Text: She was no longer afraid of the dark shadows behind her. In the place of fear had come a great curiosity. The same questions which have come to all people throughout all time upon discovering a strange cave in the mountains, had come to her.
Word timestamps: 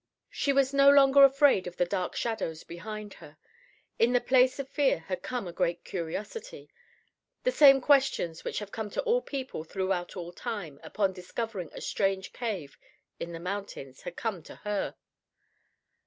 She 0.31 0.51
was 0.51 0.73
no 0.73 0.89
longer 0.89 1.23
afraid 1.23 1.67
of 1.67 1.77
the 1.77 1.85
dark 1.85 2.15
shadows 2.15 2.63
behind 2.63 3.13
her. 3.21 3.37
In 3.99 4.13
the 4.13 4.19
place 4.19 4.57
of 4.57 4.67
fear 4.67 5.01
had 5.01 5.21
come 5.21 5.47
a 5.47 5.53
great 5.53 5.83
curiosity. 5.83 6.71
The 7.43 7.51
same 7.51 7.79
questions 7.81 8.43
which 8.43 8.57
have 8.57 8.71
come 8.71 8.89
to 8.89 9.03
all 9.03 9.21
people 9.21 9.63
throughout 9.63 10.17
all 10.17 10.31
time 10.31 10.79
upon 10.81 11.13
discovering 11.13 11.69
a 11.71 11.81
strange 11.81 12.33
cave 12.33 12.79
in 13.19 13.31
the 13.31 13.39
mountains, 13.39 14.01
had 14.01 14.15
come 14.15 14.41
to 14.41 14.55
her. 14.65 14.95